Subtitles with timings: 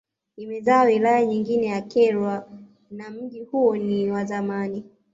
[0.37, 2.47] Imezaa wilaya nyingine ya Kyerwa
[2.91, 4.83] na mji huo ni wa zamani